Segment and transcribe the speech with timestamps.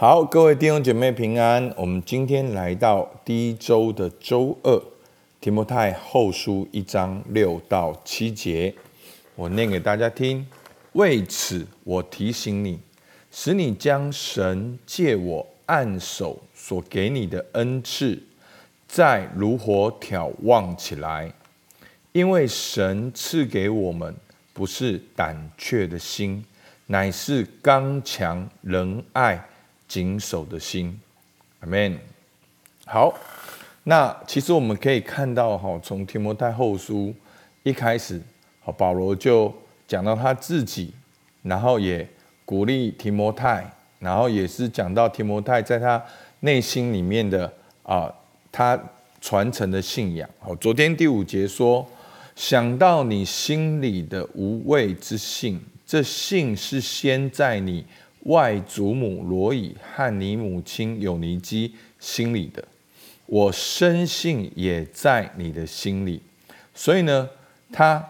[0.00, 1.70] 好，各位弟兄姐妹平安。
[1.76, 4.82] 我们今天来到第一周的周二，
[5.42, 8.74] 提摩太后书一章六到七节，
[9.34, 10.46] 我念给大家听。
[10.92, 12.78] 为此，我提醒你，
[13.30, 18.18] 使你将神借我按手所给你的恩赐，
[18.88, 21.30] 再如火挑旺起来，
[22.12, 24.16] 因为神赐给我们
[24.54, 26.42] 不是胆怯的心，
[26.86, 29.38] 乃是刚强仁爱。
[29.90, 30.96] 谨守的心，
[31.58, 31.98] 阿门。
[32.86, 33.12] 好，
[33.82, 37.12] 那其实我们可以看到，哈，从提摩太后书
[37.64, 38.22] 一开始，
[38.60, 39.52] 好，保罗就
[39.88, 40.94] 讲到他自己，
[41.42, 42.08] 然后也
[42.44, 43.68] 鼓励提摩太，
[43.98, 46.00] 然后也是讲到提摩太在他
[46.38, 47.52] 内心里面的
[47.82, 48.08] 啊，
[48.52, 48.78] 他
[49.20, 50.30] 传承的信仰。
[50.38, 51.84] 好，昨天第五节说，
[52.36, 57.84] 想到你心里的无畏之信，这信是先在你。
[58.24, 62.62] 外祖母罗以和你母亲有尼基心里的，
[63.26, 66.20] 我深信也在你的心里，
[66.74, 67.28] 所以呢，
[67.72, 68.04] 他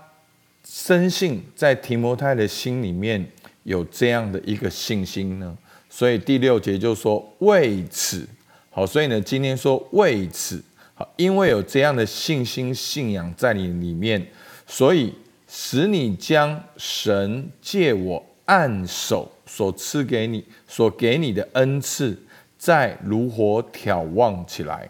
[0.64, 3.25] 深信在提摩太的心里面
[3.62, 5.56] 有这样的一个信心呢。
[5.89, 8.27] 所以第六节就说为此，
[8.70, 10.62] 好，所以呢，今天说为此，
[10.95, 14.24] 好，因为有这样的信心信仰在你里面，
[14.67, 15.12] 所以
[15.48, 19.30] 使你将神借我按手。
[19.53, 22.17] 所赐给你、所给你的恩赐，
[22.56, 24.89] 再如火眺望起来。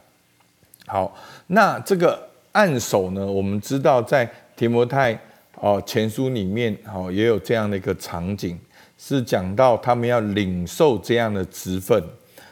[0.87, 3.25] 好，那这个按手呢？
[3.25, 5.19] 我们知道在提摩太
[5.55, 8.59] 哦前书里面哦也有这样的一个场景，
[8.99, 12.05] 是讲到他们要领受这样的职分。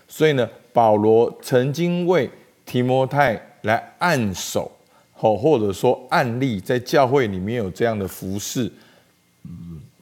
[0.08, 2.30] 所以呢，保罗曾经为
[2.64, 4.72] 提摩太来按手，
[5.12, 8.72] 好，或者说按立，在教会里面有这样的服侍。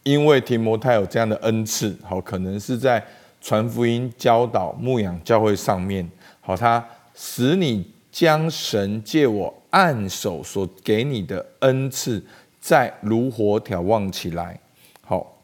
[0.06, 3.04] 因为提摩太有这样的恩赐，好，可能是在
[3.40, 6.08] 传福音、教导、牧养教会上面，
[6.40, 6.82] 好，他
[7.12, 12.24] 使你将神借我按手所给你的恩赐，
[12.60, 14.56] 再如火挑旺起来，
[15.00, 15.36] 好，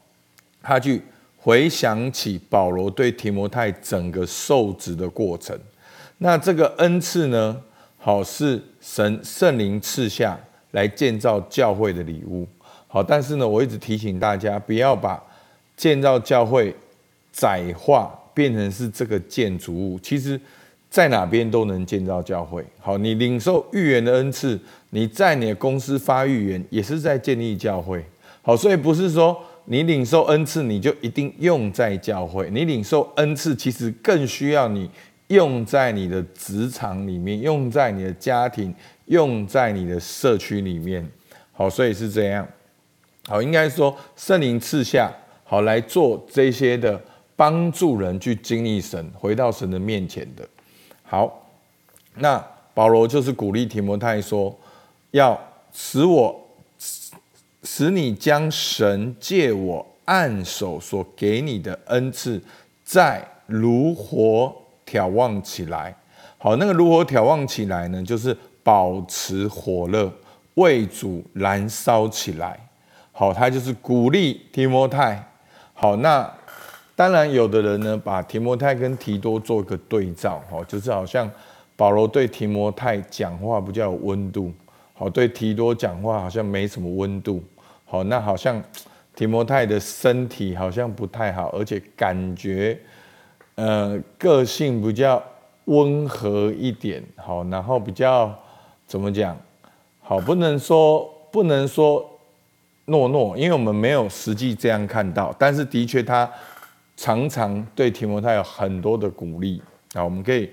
[0.61, 1.01] 他去
[1.35, 5.59] 回想起保罗对提摩太整个受职的过程，
[6.19, 7.61] 那这个恩赐呢，
[7.97, 10.39] 好，是神圣灵赐下
[10.71, 12.47] 来建造教会的礼物。
[12.93, 15.19] 好，但是呢，我一直提醒大家，不要把
[15.75, 16.71] 建造教会
[17.31, 19.97] 窄化，变成是这个建筑物。
[19.97, 20.39] 其实，
[20.91, 22.63] 在哪边都能建造教会。
[22.79, 24.59] 好，你领受预言的恩赐，
[24.91, 28.05] 你在你的公司发预言，也是在建立教会。
[28.43, 32.47] 好，所以不是说你领受恩赐，你就一定用在教会。
[32.51, 34.87] 你领受恩赐，其实更需要你
[35.29, 38.71] 用在你的职场里面，用在你的家庭，
[39.05, 41.09] 用在你的社区里面。
[41.53, 42.47] 好，所以是这样。
[43.27, 45.11] 好，应该说圣灵赐下，
[45.43, 47.01] 好来做这些的
[47.35, 50.47] 帮助人去经历神，回到神的面前的。
[51.03, 51.47] 好，
[52.15, 54.53] 那保罗就是鼓励提摩太说，
[55.11, 55.39] 要
[55.71, 56.37] 使我
[57.63, 62.41] 使你将神借我按手所给你的恩赐，
[62.83, 64.53] 再如火
[64.85, 65.95] 挑旺起来。
[66.37, 70.11] 好，那个如火挑旺起来呢，就是保持火热，
[70.55, 72.59] 为主燃烧起来。
[73.15, 75.23] 好，他就是鼓励提摩太。
[75.75, 76.27] 好，那
[76.95, 81.29] 当然有的人呢，把提摩太跟提多做一个对照，好，就是好像
[81.75, 84.51] 保罗对提摩太讲话比较有温度，
[84.95, 87.43] 好，对提多讲话好像没什么温度。
[87.85, 88.59] 好，那好像
[89.15, 92.79] 提摩太的身体好像不太好，而且感觉
[93.53, 95.21] 呃个性比较
[95.65, 98.33] 温和一点，好，然后比较
[98.87, 99.37] 怎么讲？
[100.01, 102.09] 好，不能说不能说。
[102.85, 106.29] 诺诺，因为我们没有实际这样看到，但是的确他
[106.97, 109.61] 常常对提摩太有很多的鼓励
[109.93, 110.49] 啊，我们可以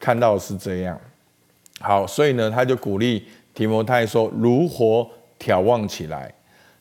[0.00, 0.98] 看到是这样。
[1.80, 5.06] 好，所以呢，他就鼓励提摩太说：“如何
[5.38, 6.32] 眺望起来。”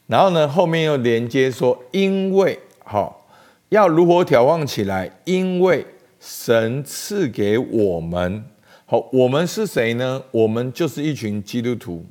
[0.08, 3.28] 然后呢，后面又连接说：“因为好
[3.70, 5.86] 要如何眺望起来，因为
[6.22, 8.46] 神赐给我们
[8.86, 10.24] 好，我们是谁呢？
[10.32, 12.06] 我们就是一群基督徒。”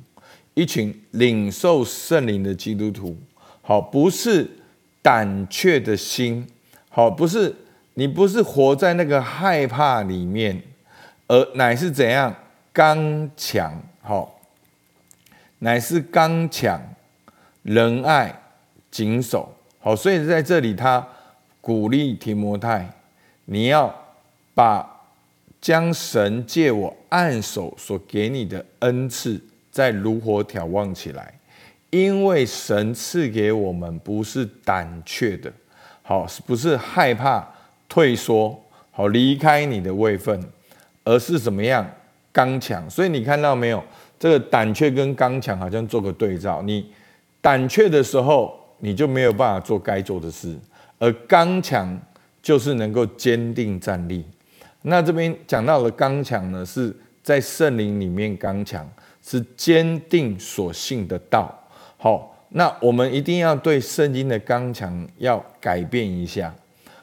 [0.55, 3.15] 一群领受圣灵的基督徒，
[3.61, 4.49] 好，不是
[5.01, 6.47] 胆怯的心，
[6.89, 7.53] 好，不是
[7.95, 10.63] 你不是活在那个害怕里面，
[11.27, 12.33] 而乃是怎样
[12.71, 14.39] 刚强，好，
[15.59, 16.81] 乃是刚强
[17.61, 18.41] 仁爱
[18.89, 21.05] 谨守，好，所以在这里他
[21.59, 22.89] 鼓励提摩太，
[23.43, 23.93] 你要
[24.53, 25.01] 把
[25.59, 29.41] 将神借我按手所给你的恩赐。
[29.75, 31.33] 再如火眺望起来，
[31.89, 35.51] 因为神赐给我们不是胆怯的，
[36.01, 37.45] 好，不是害怕
[37.89, 38.57] 退缩，
[38.89, 40.41] 好离开你的位分，
[41.03, 41.85] 而是怎么样
[42.31, 42.89] 刚强。
[42.89, 43.83] 所以你看到没有，
[44.17, 46.61] 这个胆怯跟刚强好像做个对照。
[46.61, 46.89] 你
[47.41, 50.57] 胆怯的时候，你就没有办法做该做的事；
[50.99, 51.99] 而刚强
[52.41, 54.23] 就是能够坚定站立。
[54.83, 58.89] 那这边讲到的刚强呢，是在圣灵里面刚强，
[59.25, 61.51] 是坚定所信的道。
[61.97, 66.53] 好，那我们一定要对圣经的刚强要改变一下。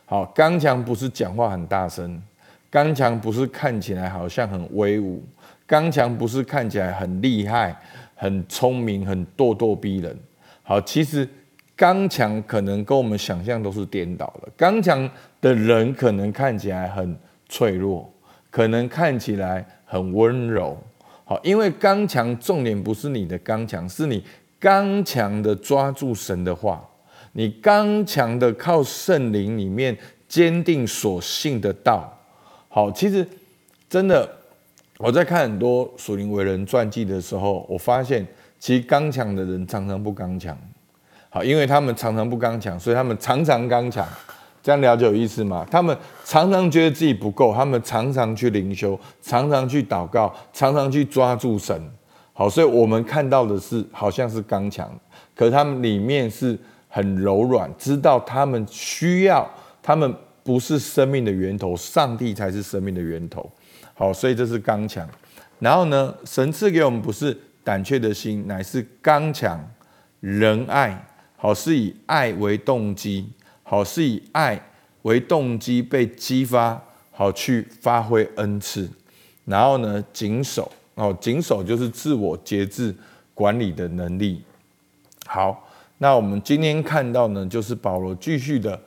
[0.06, 2.22] 好，刚强不是讲话很大声，
[2.70, 5.20] 刚强不是看起来好像很威武，
[5.66, 7.76] 刚强不是看起来很厉害、
[8.14, 10.16] 很聪明、很咄咄逼人。
[10.62, 11.28] 好，其实
[11.74, 14.48] 刚强可能跟我们想象都是颠倒的。
[14.56, 15.10] 刚强
[15.40, 17.18] 的人可能看起来很
[17.48, 18.08] 脆弱，
[18.48, 20.78] 可能看起来很温柔。
[21.32, 24.22] 好，因为刚强重点不是你的刚强，是你
[24.60, 26.86] 刚强的抓住神的话，
[27.32, 29.96] 你刚强的靠圣灵里面
[30.28, 32.12] 坚定所信的道。
[32.68, 33.26] 好，其实
[33.88, 34.30] 真的
[34.98, 38.26] 我在看很多属灵伟人传记的时候，我发现。
[38.58, 40.56] 其实刚强的人常常不刚强，
[41.30, 44.06] 好，因为他们常常不刚强，所以他们常常刚强。
[44.62, 45.66] 这样了解有意思吗？
[45.70, 51.90] 他们常常觉得自己不够，他们常常去灵修，常常去祷告，常常去抓住神。
[52.32, 54.90] 好，所以我们看到的是好像是刚强，
[55.34, 59.48] 可他们里面是很柔软，知道他们需要，
[59.82, 63.50] 他们不是生命的源头，上帝才是生命的源头。
[63.94, 65.08] 好，所以这是刚强。
[65.58, 67.36] 然后呢，神赐给我们不是。
[67.64, 69.64] 胆怯的心乃是刚强、
[70.18, 71.00] 仁爱，
[71.36, 73.30] 好，是以爱为动机，
[73.72, 74.60] 好，是以爱
[75.00, 76.78] 为动机被激发，
[77.10, 78.86] 好去发挥恩赐。
[79.46, 82.94] 然后呢，谨守哦，谨守就是自我节制
[83.32, 84.42] 管理的能力。
[85.24, 85.66] 好，
[85.96, 88.78] 那我们今天看到呢，就是保罗继续的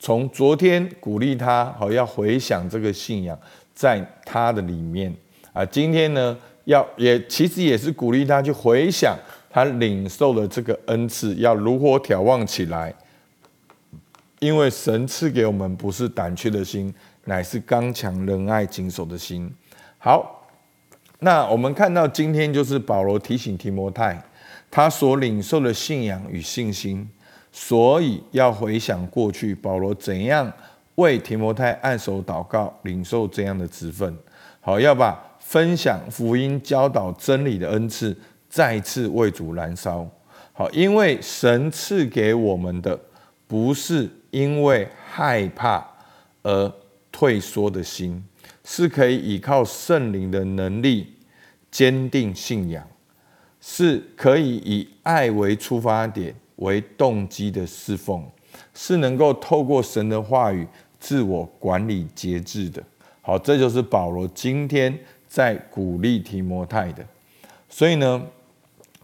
[0.00, 3.38] 从昨天鼓励他，好要回想这个信仰
[3.72, 5.14] 在他的里面
[5.52, 6.36] 啊，今天呢。
[6.66, 9.18] 要也其实也是鼓励他去回想
[9.50, 12.94] 他领受的这个恩赐，要如何眺望起来。
[14.42, 16.92] 因为神赐给我们不是胆怯的心，
[17.26, 19.48] 乃是刚强仁爱谨守的心。
[19.98, 20.44] 好，
[21.20, 24.20] 那我们看到今天就是保罗提醒提摩太，
[24.68, 27.08] 他所领受的信仰与信心，
[27.52, 30.52] 所以要回想过去保罗怎样
[30.96, 34.18] 为提摩太按手祷告，领受这样的职分。
[34.60, 35.28] 好，要把。
[35.38, 38.16] 分享福音、教导真理的恩赐，
[38.48, 40.08] 再次为主燃烧。
[40.54, 42.98] 好，因为神赐给我们的，
[43.46, 45.86] 不是因为害怕
[46.42, 46.74] 而
[47.12, 48.20] 退缩的心，
[48.64, 51.06] 是可以依靠圣灵的能力
[51.70, 52.84] 坚定信仰，
[53.60, 58.28] 是可以以爱为出发点为动机的侍奉，
[58.74, 60.66] 是能够透过神的话语
[60.98, 62.82] 自我管理节制的。
[63.20, 64.98] 好，这就是保罗今天。
[65.32, 67.02] 在鼓励提摩太的，
[67.66, 68.22] 所以呢，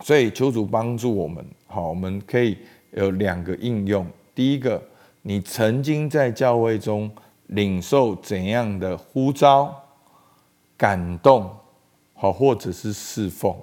[0.02, 1.42] 所以求主帮助我们。
[1.66, 2.58] 好，我们可以
[2.90, 4.06] 有两个应用。
[4.34, 4.78] 第一个，
[5.22, 7.10] 你曾经在教会中
[7.46, 9.74] 领受怎样的呼召、
[10.76, 11.50] 感动，
[12.14, 13.54] 好，或者是侍奉，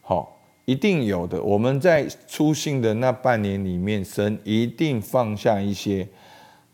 [0.00, 1.42] 好，一定有的。
[1.42, 6.08] 我们在出信的那半年里面，神一定放下一些。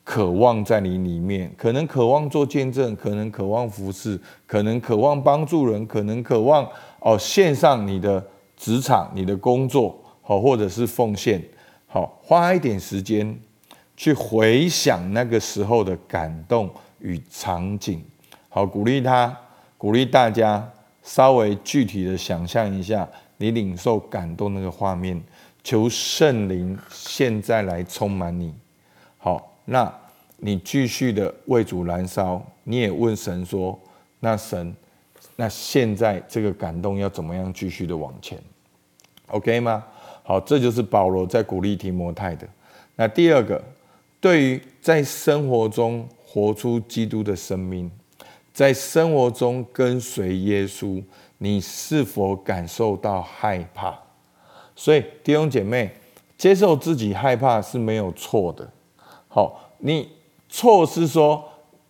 [0.06, 6.68] 渴望在你里面，可能渴望做见证，可能渴望服侍，可能渴望帮助人，可能渴望
[7.00, 8.22] 哦献上你的
[8.54, 11.42] 职场、你的工作，好，或者是奉献，
[11.86, 13.34] 好，花一点时间
[13.96, 18.04] 去回想那个时候的感动与场景，
[18.48, 19.36] 好，鼓励他，
[19.76, 20.70] 鼓励大家
[21.02, 25.22] 稍微具体的想象一下你领受感动那个画面，
[25.62, 28.54] 求圣灵现在来充满你，
[29.18, 29.50] 好。
[29.66, 29.90] 那
[30.36, 33.80] 你继续的为主燃烧，你也问神说
[34.20, 34.76] ：“那神，
[35.36, 38.38] 那现在这个感动要怎么样继续的往前
[39.28, 39.82] ？OK 吗？
[40.22, 42.46] 好，这就是保罗在鼓励提摩太的。
[42.94, 43.64] 那第二个，
[44.24, 47.90] 对于在生活中活出基督的生命，
[48.54, 51.04] 在生活中跟随耶稣，
[51.36, 53.94] 你是否感受到害怕？
[54.74, 55.94] 所以弟兄姐妹，
[56.38, 58.66] 接受自己害怕是没有错的。
[59.28, 60.08] 好，你
[60.48, 61.44] 错是说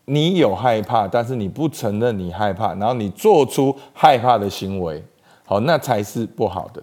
[0.06, 5.00] 你有害怕，但是你不承认你害怕，然后你做出害怕的行为，
[5.44, 6.82] 好，那才是不好的。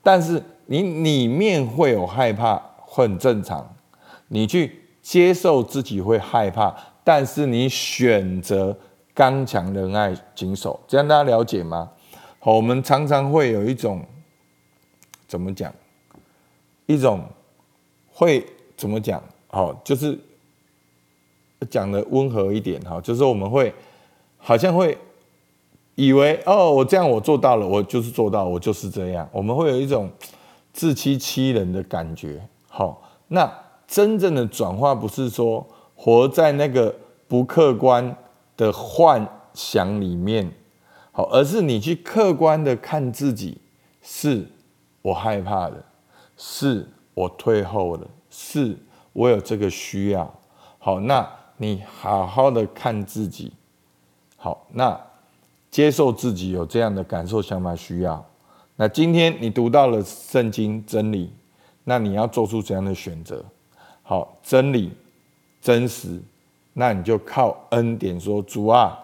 [0.00, 3.68] 但是你里面会有害怕，很正常。
[4.28, 8.74] 你去接受自己会害怕，但是你选择
[9.12, 11.90] 刚强仁爱谨守，这样大家了解吗？
[12.38, 14.00] 好，我们常常会有一种
[15.26, 15.74] 怎么讲？
[16.86, 17.24] 一种
[18.12, 19.22] 会怎么讲？
[19.48, 20.18] 好，就是
[21.68, 23.74] 讲的温和一点哈，就是我们会
[24.38, 24.96] 好像会
[25.94, 29.28] 以为哦，我这样我做到了，我就是做到，我就是这样。
[29.32, 30.10] 我们会有一种
[30.72, 32.40] 自欺欺人的感觉。
[32.68, 33.52] 好，那
[33.92, 36.94] 真正的转化不是说活在那个
[37.28, 38.16] 不客观
[38.56, 40.50] 的幻想里面，
[41.10, 43.58] 好，而是你去客观的看自己，
[44.00, 44.48] 是
[45.02, 45.84] 我害怕的，
[46.38, 48.74] 是我退后的，是
[49.12, 50.32] 我有这个需要。
[50.78, 53.52] 好，那你好好的看自己，
[54.38, 54.98] 好，那
[55.70, 58.24] 接受自己有这样的感受、想法、需要。
[58.76, 61.30] 那今天你读到了圣经真理，
[61.84, 63.44] 那你要做出怎样的选择？
[64.12, 64.92] 好，真理、
[65.62, 66.20] 真实，
[66.74, 68.98] 那你就靠恩典说：主啊，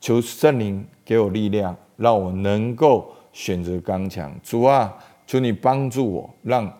[0.00, 4.34] 求圣灵给我力量，让我能够选择刚强。
[4.42, 4.90] 主啊，
[5.26, 6.72] 求你帮助我，让。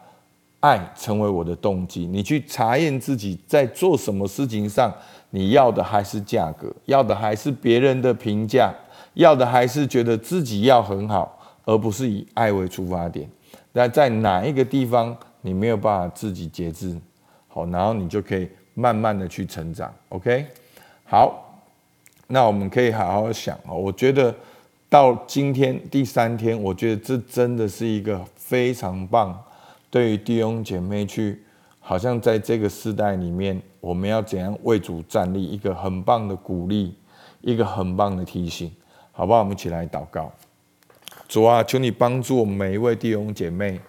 [0.61, 4.91] 爱成为我的动机，你去查验自己在做什么事情上，
[5.29, 8.73] 你要的还是价格，要的还是别人的评价，
[9.13, 13.29] 要的还是觉得自己要很好，而不是以爱为出发点。
[13.73, 16.99] 那在哪一个地方你没有办法自己节制，
[17.55, 19.95] 好，然后你就可以慢慢的去成长。
[20.09, 20.45] OK，
[21.05, 21.63] 好，
[22.27, 23.77] 那我们可以好好想哦。
[23.77, 24.35] 我觉得
[24.89, 29.41] 到今天第三天，我觉得这真的是一个非常棒。
[29.89, 31.41] 对于弟兄姐妹去，
[31.79, 35.41] 好像在这个时代里面，我们要怎样为主站立？
[35.45, 36.93] 一个很棒的鼓励，
[37.41, 38.69] 一个很棒的提醒，
[39.13, 39.39] 好不好？
[39.39, 40.33] 我们一起来祷告。
[41.29, 43.81] 主啊，求你帮助我们每一位弟兄姐妹，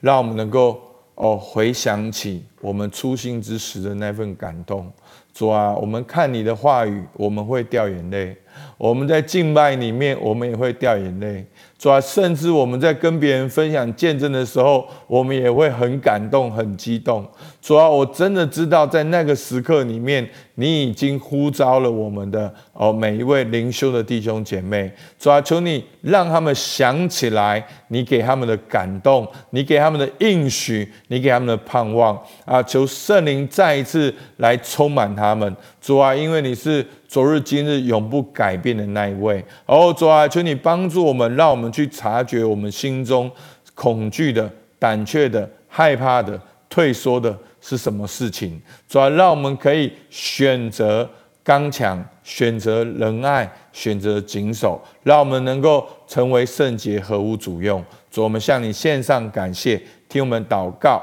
[0.00, 0.82] 让我们能够
[1.14, 4.90] 哦回想起我们初心之时的那份感动。
[5.34, 8.34] 主啊，我们看你的话语，我们会掉眼泪；
[8.76, 11.44] 我们在敬拜里面，我们也会掉眼泪。
[11.78, 17.26] 主啊，甚至我们在跟别人分享见证的时候，我们也会很感动、很激动。
[17.62, 24.92] 主啊，我真的知道，在那个时刻里面，你已经呼召了我们的哦每一位灵修的弟兄姐妹。
[25.18, 32.62] 主啊，求你让他们想起来，你给他们的感动，你给他们的应许，你给他们的盼望啊！
[32.62, 35.56] 求圣灵再一次来充满他们。
[35.80, 36.84] 主啊，因为你是。
[37.12, 43.30] 昨日今日永不改变的那一位，哦，主啊，求你帮助我们，让我们去察觉我们心中
[43.74, 46.40] 恐惧的、胆怯的、害怕的、
[46.70, 48.58] 退缩的是什么事情。
[48.88, 51.06] 主啊，让我们可以选择
[51.44, 57.84] 刚强，选择仁爱，选择谨守，让我们能够成为圣洁，合乎主用。
[58.10, 59.78] 主，我们向你献上感谢，
[60.08, 61.02] 听我们祷告，